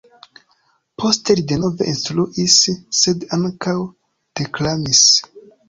Poste 1.01 1.35
li 1.39 1.43
denove 1.51 1.91
instruis, 1.91 2.57
sed 3.03 3.29
ankaŭ 3.39 3.77
deklamis. 4.43 5.07